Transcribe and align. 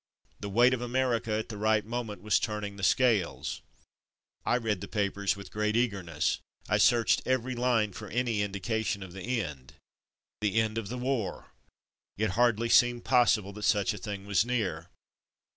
The 0.39 0.49
weight 0.49 0.73
of 0.73 0.81
America 0.81 1.31
at 1.33 1.49
the 1.49 1.59
right 1.59 1.85
moment 1.85 2.23
was 2.23 2.39
turning 2.39 2.75
the 2.75 2.81
scale. 2.81 3.45
I 4.43 4.57
read 4.57 4.81
the 4.81 4.87
papers 4.87 5.35
with 5.35 5.51
great 5.51 5.75
eagerness. 5.75 6.39
I 6.67 6.79
searched 6.79 7.21
every 7.23 7.53
line 7.53 7.93
for 7.93 8.07
any 8.07 8.41
indication 8.41 9.03
of 9.03 9.13
the 9.13 9.39
end. 9.39 9.75
The 10.39 10.59
end 10.59 10.79
of 10.79 10.87
the 10.89 10.97
war!! 10.97 11.51
It 12.17 12.31
hardly 12.31 12.67
seemed 12.67 13.05
possible 13.05 13.53
that 13.53 13.61
such 13.61 13.93
a 13.93 13.97
thing 13.99 14.25
was 14.25 14.43
near. 14.43 14.89